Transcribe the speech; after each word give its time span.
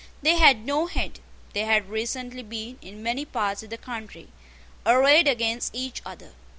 They 0.23 0.37
had 0.37 0.65
no 0.65 0.87
head. 0.87 1.19
They 1.53 1.59
had 1.65 1.87
recently 1.91 2.41
been, 2.41 2.79
in 2.81 3.03
many 3.03 3.23
parts 3.23 3.61
of 3.61 3.69
the 3.69 3.77
country, 3.77 4.29
arrayed 4.83 5.27
against 5.27 5.75
each 5.75 6.01
other. 6.03 6.33